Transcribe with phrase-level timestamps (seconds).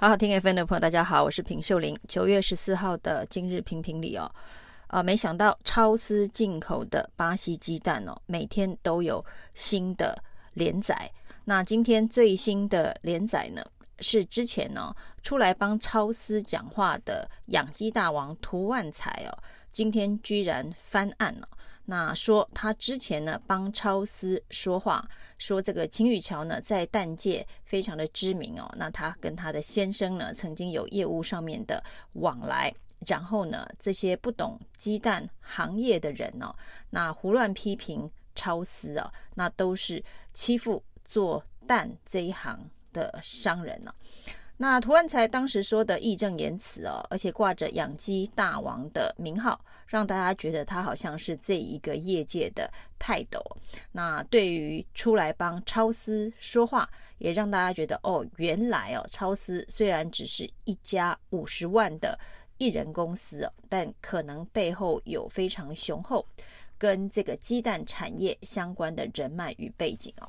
[0.00, 1.98] 好好听 FM 的朋友，大家好，我是平秀玲。
[2.06, 4.30] 九月十四号的今日评评理哦，
[4.86, 9.24] 啊，没想到超丝进口的巴西鸡蛋哦，每天都有
[9.54, 10.16] 新的
[10.54, 11.10] 连载。
[11.46, 13.60] 那今天最新的连载呢，
[13.98, 19.36] 是之前呢、哦、出来帮超丝讲话的养鸡大王涂万才哦，
[19.72, 21.48] 今天居然翻案了。
[21.90, 25.08] 那说他之前呢帮超丝说话，
[25.38, 28.70] 说这个秦宇桥呢在蛋界非常的知名哦。
[28.76, 32.70] 那他跟他的先生呢曾经有业务上面的往来，
[33.06, 36.54] 然后呢这些不懂鸡蛋行业的人哦，
[36.90, 43.94] 那胡乱批评超丝啊，那都是欺负做蛋这一行的商人呢、
[44.60, 53.40] 那涂万才当时说的义正言辞哦，而且挂着养鸡大王的名号，让大家觉得他好像是这一个业界的泰斗。
[53.92, 62.18] 那对于出来帮超丝说话，也让大家觉得哦，原来哦，超丝虽然只是一家五十万的
[62.56, 66.26] 艺人公司哦，但可能背后有非常雄厚
[66.76, 70.28] 跟这个鸡蛋产业相关的人脉与背景哦。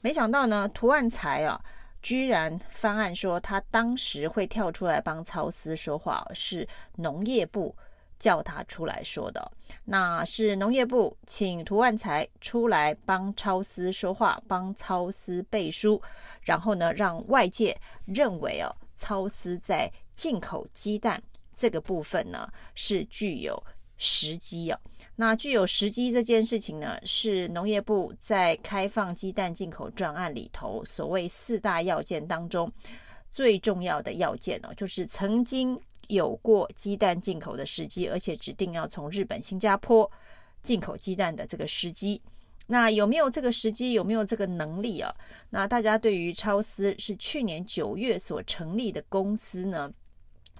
[0.00, 1.64] 没想到呢，涂万才啊。
[2.00, 7.74] 居然翻案说，他当时会跳出来帮超丝说话，是农业部
[8.18, 9.52] 叫他出来说的。
[9.84, 16.00] 那是农业部请涂万才出来帮超丝说话，帮超丝背书，
[16.42, 21.22] 然后呢，让外界认为哦，超丝在进口鸡蛋
[21.54, 23.62] 这个部分呢，是具有。
[23.98, 24.78] 时机哦，
[25.16, 32.72] 那具有时机这件事情呢，是农业部在开放鸡蛋进口专案里头所谓四大要件当中
[33.30, 40.10] 最重要的要件哦，就是曾经有过鸡蛋进口的时机，而且指定要从日本、新加坡
[40.62, 42.22] 进口鸡蛋的这个时机。
[42.70, 43.92] 那有没有这个时机？
[43.92, 45.12] 有没有这个能力啊？
[45.50, 49.92] 那大家对于超思是去年九月所成立的公司呢？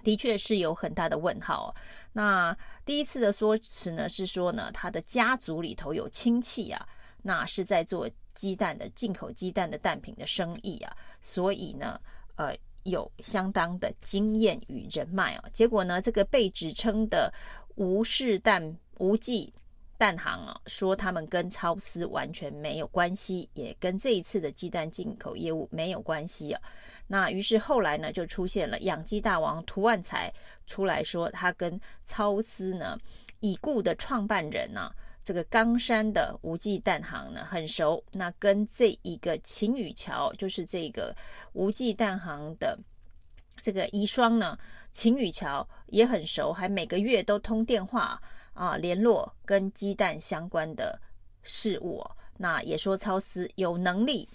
[0.03, 1.73] 的确是有很大的问号。
[2.13, 2.55] 那
[2.85, 6.87] 第一次的说辞呢，是说呢，他的家族里头有亲戚啊，
[7.21, 11.99] 那是在做鸡蛋的进口鸡蛋的蛋品的生意啊，所以呢，
[12.35, 15.43] 呃，有相当的经验与人脉啊。
[15.51, 17.31] 结果呢，这个被指称的
[17.75, 19.53] 吴氏蛋吴记
[19.99, 26.61] 蛋行啊，说他们跟超丝完全没有关系，也跟这一次的鸡蛋进口业务没有关系啊。
[27.05, 30.33] 那于是后来呢，就出现了养鸡大王涂万才
[30.65, 32.97] 出来说，他跟超丝呢
[33.41, 38.01] 已故的创办人呢、啊，这个冈山的无忌蛋行呢很熟。
[38.13, 41.13] 那跟这一个秦宇桥，就是这个
[41.51, 42.79] 无忌蛋行的
[43.61, 44.57] 这个遗孀呢，
[44.91, 48.21] 秦宇桥也很熟，还每个月都通电话
[48.59, 50.99] 啊联络跟鸡蛋相关的
[51.43, 52.03] 事务。
[52.37, 54.27] 那也说超丝有能力。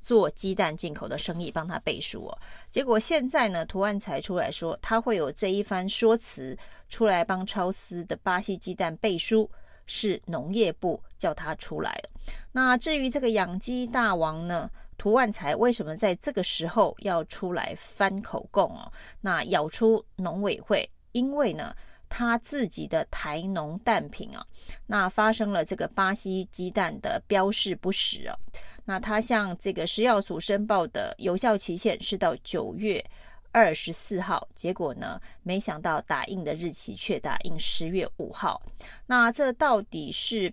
[0.00, 2.38] 做鸡蛋进口的生意，帮他背书哦。
[2.70, 6.56] 结果现在呢，涂万才出来说，他会有这一番说辞，
[6.88, 9.50] 出来帮超丝的巴西鸡蛋背书，
[9.86, 12.08] 是农业部叫他出来的。
[12.52, 18.92] 那至于这个养鸡大王呢，涂万才为什么在这个时候要出来翻口供哦？
[19.20, 21.74] 那咬出农委会，因为呢。
[22.08, 24.44] 他自己的台农蛋品啊，
[24.86, 28.36] 那发生了这个巴西鸡蛋的标示不实啊，
[28.84, 33.04] 那他向这个食药署申报的有效期限是到九月
[33.52, 38.60] 二十四号，结果呢，没想到打印的日期却打印十月五号，
[39.06, 40.52] 那这到底是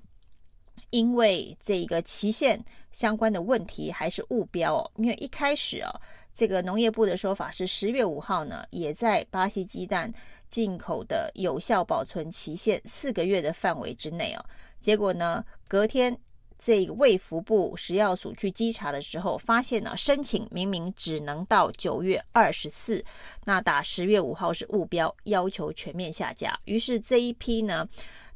[0.90, 4.92] 因为这个期限相关的问题，还是误标哦？
[4.98, 5.92] 因为一开始啊。
[6.38, 10.14] 这个农业部的说法是十月五号呢，也在巴西鸡蛋
[10.50, 14.46] 进口的有效保存期限四个月的范围之内哦。
[14.80, 16.18] 结果呢，隔天
[16.58, 23.04] 这个卫福部食药署去稽查的时候，发现呢，申请明明只能到九月二十四，
[23.44, 26.58] 那打十月五号是误标，要求全面下架。
[26.66, 27.88] 于是这一批呢，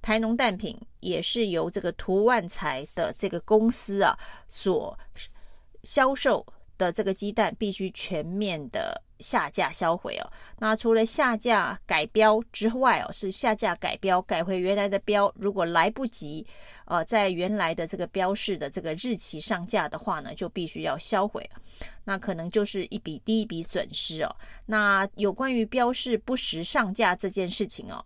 [0.02, 4.98] 台农蛋品也是由这个涂万才的这个公司啊所
[5.84, 6.46] 销售。
[6.80, 10.26] 的这个鸡蛋必须全面的下架销毁哦。
[10.58, 15.32] 那除了下架改标之外哦，是下架改标改回原来的标。
[15.38, 16.48] 如果来不及，
[16.86, 21.48] 呃，在原来的这个标示的这个日期上架的话呢，就必须要销毁。
[22.06, 24.36] 那可能就是一笔第一笔损失哦。
[24.66, 28.04] 那有关于标示不实上架这件事情哦。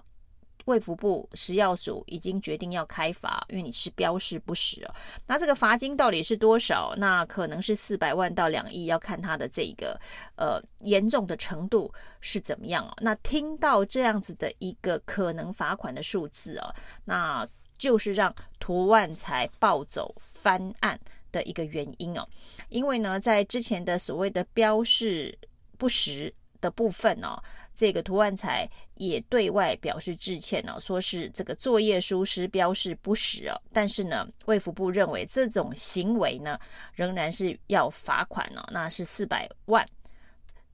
[0.66, 4.96] 卫福部食药署已经决定要开罚，因为你是标示不实哦。
[5.28, 6.94] 那这个罚金到底是多少？
[6.98, 10.00] 那可能是四百万到两亿，要看它的这个
[10.36, 12.94] 呃严重的程度是怎么样哦。
[13.02, 16.74] 那听到这样子的一个可能罚款的数字哦，
[17.04, 20.98] 那就是让涂万才暴走翻案
[21.32, 22.26] 的一个原因哦。
[22.70, 25.38] 因为呢，在之前的所谓的标示
[25.78, 26.34] 不实。
[26.64, 27.38] 的部分哦，
[27.76, 28.66] 这个涂万才
[28.96, 33.62] 也对外表示致歉哦，说是这个作业书失标示不实哦。
[33.74, 36.58] 但是呢，卫福部认为这种行为呢，
[36.94, 39.86] 仍然是要罚款哦，那是四百万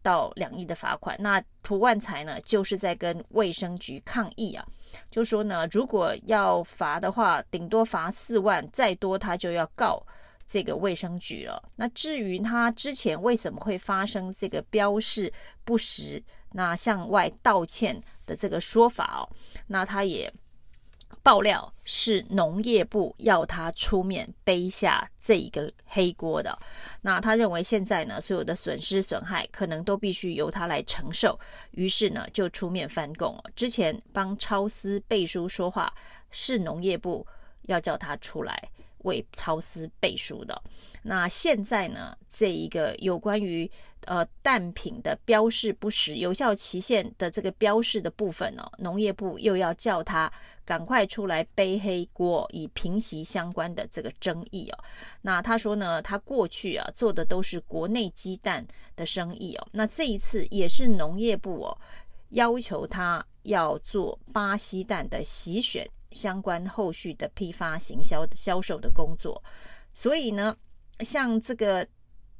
[0.03, 1.18] 到两亿的罚款。
[1.19, 4.63] 那涂万才呢，就是在跟卫生局抗议啊，
[5.09, 10.06] 就说呢，如果要罚的话，顶多罚四万，再多他就要告。
[10.49, 11.61] 这个卫生局了。
[11.75, 15.31] 那至于他之前为什么会发生这个标示
[15.63, 16.21] 不实，
[16.53, 19.29] 那向外道歉的这个说法哦，
[19.67, 20.33] 那他也
[21.21, 26.57] 爆料是农业部要他出面背下这一个黑锅的。
[27.01, 31.39] 那他认为现在呢，所有的损失损害可能都必须由他来承受，
[31.71, 33.37] 于是呢就出面翻供。
[33.55, 35.93] 之前帮超丝背书说话
[36.31, 37.25] 是农业部
[37.63, 38.69] 要叫他出来。
[38.99, 40.61] 为超丝背书的，
[41.03, 43.69] 那现在呢，这一个有关于
[44.05, 50.31] 呃蛋品的标示不实、有效期限的这个标示的部分哦，农业部又要叫他
[50.65, 54.83] 赶快出来背黑锅，以平息相关的这个争议哦。
[55.21, 58.65] 那他说呢，他过去啊做的都是国内鸡蛋
[58.95, 61.77] 的生意哦，那这一次也是农业部哦
[62.29, 65.89] 要求他要做巴西蛋的洗选。
[66.11, 69.41] 相关后续的批发、行销、销售的工作，
[69.94, 70.56] 所以呢，
[71.00, 71.88] 像这个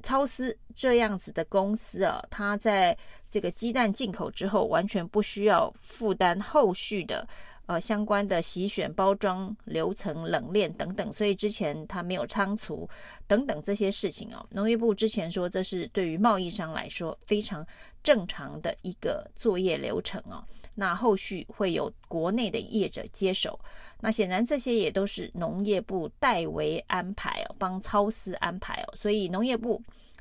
[0.02, 2.96] 超市这样子的公司啊，它在
[3.28, 7.26] 这个鸡蛋进口之后，完全不需要负担后续的。
[7.70, 12.88] 呃，相关的洗选、包装流程、冷链等等，所以之前他没有仓储
[13.28, 14.44] 等等这些事情哦。
[14.50, 17.64] 农业部之前说，这是对于贸易商来说非常
[18.02, 20.44] 正常的一个作业流程哦。
[20.74, 23.56] 那后续会有国内的业者接手，
[24.00, 29.80] 那显然这些也都是农业部代为安排哦，帮超市安排哦，所以农业部。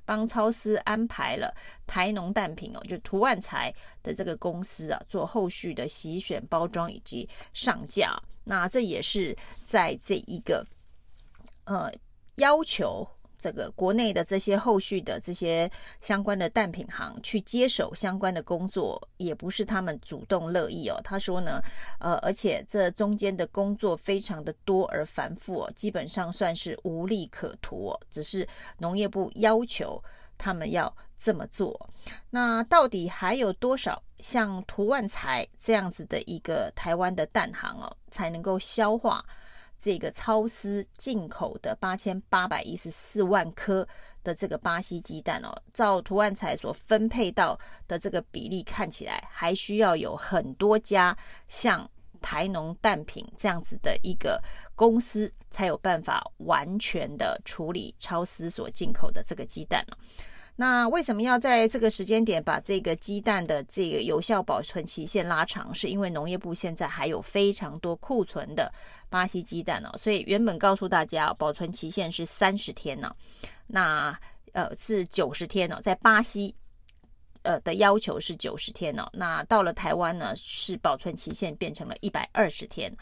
[0.10, 1.54] 帮超司安排了
[1.86, 3.72] 台农蛋品哦，就涂万才
[4.02, 8.20] 的这个公司啊，做后续的洗选、包装以及上架。
[8.44, 10.66] 那这也是在这一个
[11.66, 11.94] 呃
[12.38, 13.08] 要求。
[13.40, 15.72] 这个国内的这些后续的这些
[16.02, 21.00] 相关的蛋品行去接手相关的工作，也不是他们主动乐意哦。
[21.04, 21.62] 他说呢，
[22.00, 28.00] 呃，而且这中间的工作非常的多而繁复哦，基本上算是无利可图哦。
[28.10, 28.48] 只是
[28.78, 30.04] 农业部要求
[30.38, 31.90] 他们要这么做。
[32.30, 39.24] 那到底还有多少像涂万才这样子的一个台湾的蛋行哦，才能够消化？
[39.80, 43.88] 这个超丝进口的八千八百一十四万颗
[44.24, 51.18] 的这个巴西鸡蛋哦，照涂万才所分配到的这个比例看起来，还需要有很多家
[51.48, 51.90] 像
[52.22, 54.44] 台农蛋品这样子的一个
[54.76, 59.96] 公司，才有办法完全的处理超丝所进口的这个鸡蛋呢。
[60.60, 65.74] 那为什么要在这个时间点把这个鸡蛋的这个有效保存期限拉长？
[65.74, 68.70] 是因为农业部现在还有非常多库存的
[69.10, 73.16] 巴西鸡蛋哦，所以原本告诉大家保存期限是三十天呢，
[73.68, 74.14] 那
[74.52, 76.54] 呃是九十天哦，在巴西
[77.44, 82.94] 呃的要求是九十天哦，那到了台湾呢是保存期限变成了一百二十天。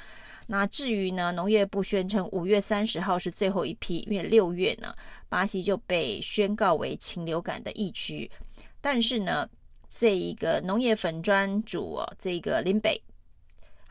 [0.48, 4.96] 那至于呢，农业部宣称五月三十号是最后一批，因为六月呢，
[5.28, 8.32] 巴西就被宣告为禽流感的疫区。
[8.80, 9.48] 但是呢，
[9.90, 13.00] 这一个农业粉专主哦，这个林北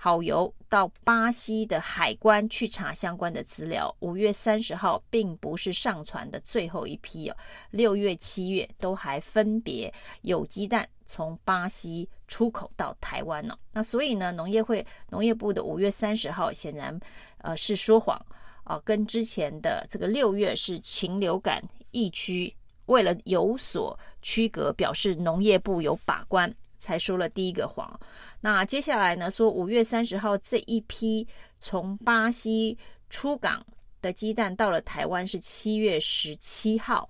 [0.06, 7.36] 好油到巴西的海关去查相关的资料，五月三十号并不是上传的最后一批哦，
[7.72, 10.88] 六月、七月都还分别有鸡蛋。
[11.06, 16.96] 从巴西出口到台湾呢，那所以呢，农业会农业部的五月三十号显然
[17.38, 18.16] 呃是说谎
[18.62, 21.60] 啊，跟之前的这个六月是禽流感
[21.90, 27.98] 疫区，为了有所区隔，表示农业部有把关，才说了第一个谎。
[28.40, 31.26] 那接下来呢，说五月三十号这一批
[31.58, 32.76] 从巴西
[33.10, 33.64] 出港
[34.00, 37.08] 的鸡蛋到了台湾是七月十七号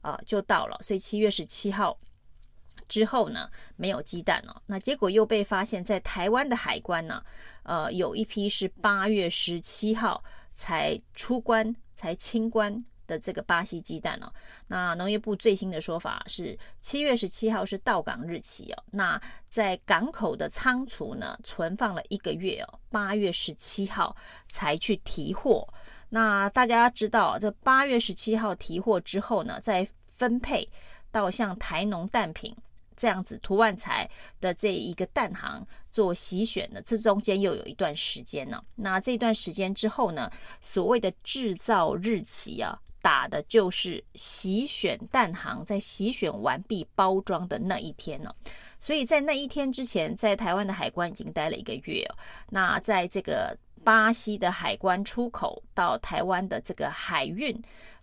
[0.00, 1.98] 啊、呃、就到了，所以七月十七号。
[2.88, 7.22] 之后呢，没有鸡蛋哦，那结果又被发现，在台湾的海关呢，
[7.62, 14.32] 呃，有一批是八月十七号才出关、才清关的这个巴西鸡蛋哦。
[14.68, 18.84] 那农业部最新的说法是，七月十七号是到港日期哦。
[18.92, 25.66] 那在港口的仓储呢，存放了一个月哦，八月十七号才去提货。
[26.10, 30.68] 那大家知道，这八月十七号提货之后呢，再分配
[31.10, 32.54] 到像台农蛋品。
[33.00, 34.10] 这样子，涂万才
[34.40, 38.60] 的这一个蛋行做洗选的，这中间又有一段时间呢。
[38.74, 40.28] 那这段时间之后呢，
[40.60, 48.34] 所谓的制造日期啊，打的就是洗选蛋行在洗选完毕包装的那一天呢，
[48.78, 52.06] 所以在那一天之前，在台湾的海关已经待了一个月。
[52.50, 57.60] 那在这个巴西的海关出口到台湾的这个海运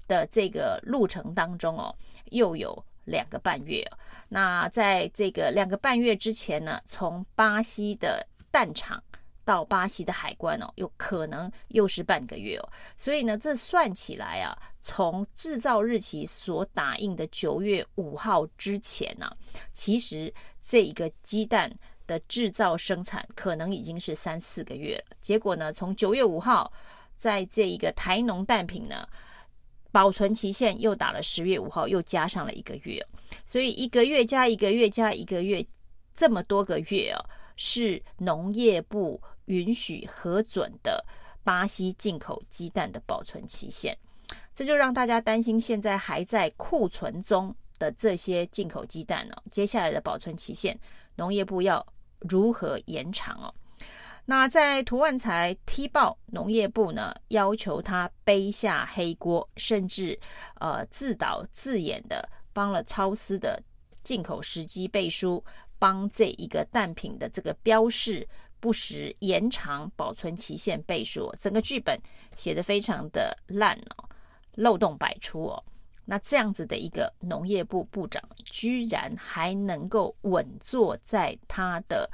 [0.08, 1.96] 的这个路程当中哦，
[2.32, 3.86] 又有两个半月。
[4.30, 9.04] 那在这个两个半月之前呢，从巴西的蛋厂。
[9.46, 19.32] 到巴西的海关哦，有可能又是半个月哦，所以呢，这算起来啊，从制造日期所打印的九月五号之前呢，
[19.72, 21.72] 其实这一个鸡蛋
[22.08, 25.16] 的制造生产可能已经是三四个月了。
[25.22, 26.74] 结果呢，从九月五号，
[27.16, 29.08] 在这一个台农蛋品呢，
[29.92, 33.06] 保存期限又打了十月五号，又加上了一个月，
[33.46, 35.66] 所以一个月加一个月加一个月，
[36.14, 37.25] 这么多个月哦，
[37.56, 39.22] 是农业部。
[39.46, 41.06] 允许核准的
[41.44, 43.96] 巴西进口鸡蛋的保存期限，
[44.56, 50.76] 这就让大家担心，现在还在库存中的这些进口鸡蛋呢，接下来的保存期限，
[51.16, 51.86] 农业部要
[52.22, 53.54] 如何延长哦？
[54.26, 60.20] 那在涂万才踢爆农业部呢，要求他背下黑锅，甚至
[60.56, 63.62] 呃自导自演的帮了超丝的
[64.04, 65.44] 进口时机背书，
[65.80, 68.28] 帮这一个蛋品的这个标示。
[68.58, 72.00] 不实延长保存期限倍数，整个剧本
[72.34, 74.10] 写得非常的烂哦，
[74.56, 75.64] 漏洞百出哦。
[76.06, 82.10] 那这样子的一个农业部部长，居然还能够稳坐在他的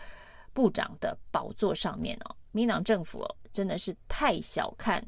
[0.51, 2.35] 部长的宝座上面哦。
[2.51, 5.01] 民党政府哦，真的是太小看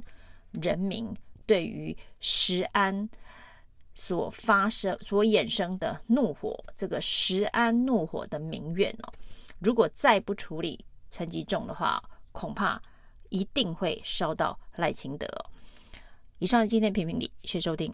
[0.62, 1.14] 人民
[1.46, 3.10] 对于食安
[3.94, 9.14] 所发生、所衍生的怒火，这个食安怒火的民怨哦。
[9.60, 12.82] 如果再不处理，层级重的话，恐怕
[13.30, 15.28] 一定会烧到赖清德。
[16.40, 17.94] 以上是今天的评评理，谢谢收听。